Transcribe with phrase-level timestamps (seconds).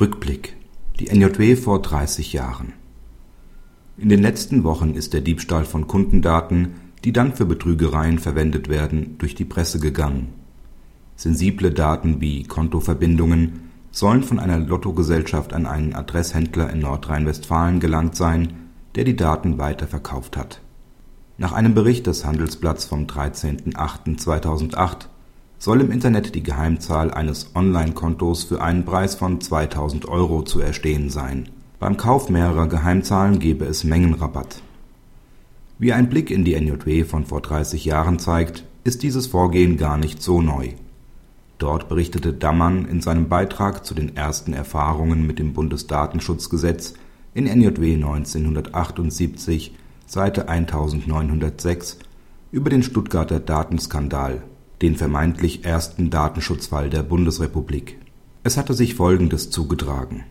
[0.00, 0.56] Rückblick.
[0.98, 2.72] Die NJW vor 30 Jahren.
[3.96, 6.72] In den letzten Wochen ist der Diebstahl von Kundendaten,
[7.04, 10.30] die dann für Betrügereien verwendet werden, durch die Presse gegangen.
[11.14, 18.54] Sensible Daten wie Kontoverbindungen sollen von einer Lottogesellschaft an einen Adresshändler in Nordrhein-Westfalen gelangt sein,
[18.96, 20.60] der die Daten weiterverkauft hat.
[21.38, 25.06] Nach einem Bericht des Handelsblatts vom 13.08.2008
[25.64, 31.08] soll im Internet die Geheimzahl eines Online-Kontos für einen Preis von 2000 Euro zu erstehen
[31.08, 31.48] sein.
[31.80, 34.60] Beim Kauf mehrerer Geheimzahlen gebe es Mengenrabatt.
[35.78, 39.96] Wie ein Blick in die NJW von vor 30 Jahren zeigt, ist dieses Vorgehen gar
[39.96, 40.72] nicht so neu.
[41.56, 46.92] Dort berichtete Dammann in seinem Beitrag zu den ersten Erfahrungen mit dem Bundesdatenschutzgesetz
[47.32, 52.00] in NJW 1978, Seite 1906,
[52.52, 54.42] über den Stuttgarter Datenskandal
[54.84, 57.98] den vermeintlich ersten Datenschutzfall der Bundesrepublik.
[58.42, 60.24] Es hatte sich Folgendes zugetragen: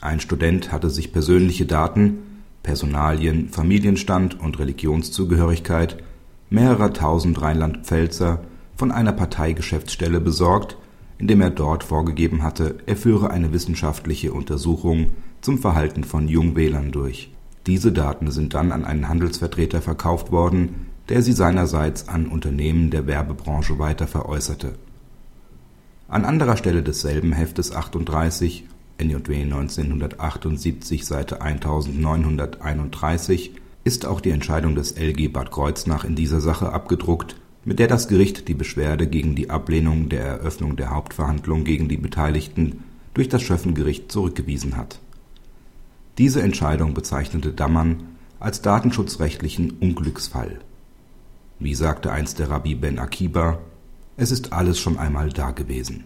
[0.00, 2.18] Ein Student hatte sich persönliche Daten
[2.64, 6.02] (Personalien, Familienstand und Religionszugehörigkeit)
[6.50, 8.40] mehrerer tausend Rheinland-Pfälzer
[8.74, 10.76] von einer Parteigeschäftsstelle besorgt,
[11.18, 17.30] indem er dort vorgegeben hatte, er führe eine wissenschaftliche Untersuchung zum Verhalten von Jungwählern durch.
[17.68, 23.08] Diese Daten sind dann an einen Handelsvertreter verkauft worden der sie seinerseits an Unternehmen der
[23.08, 24.76] Werbebranche weiter veräußerte.
[26.08, 34.96] An anderer Stelle desselben Heftes 38 (NJW 1978, Seite 1931) ist auch die Entscheidung des
[34.96, 39.50] LG Bad Kreuznach in dieser Sache abgedruckt, mit der das Gericht die Beschwerde gegen die
[39.50, 45.00] Ablehnung der Eröffnung der Hauptverhandlung gegen die Beteiligten durch das Schöffengericht zurückgewiesen hat.
[46.18, 48.04] Diese Entscheidung bezeichnete Dammann
[48.38, 50.60] als datenschutzrechtlichen Unglücksfall
[51.60, 53.58] wie sagte einst der Rabbi Ben Akiba:
[54.16, 56.04] Es ist alles schon einmal dagewesen